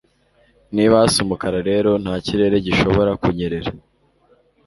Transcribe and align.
Niba 0.75 0.93
hasa 1.01 1.19
Umukara 1.25 1.59
rero 1.69 1.91
nta 2.03 2.15
kirere 2.25 2.55
gishobora 2.65 3.11
kunyerera. 3.21 3.71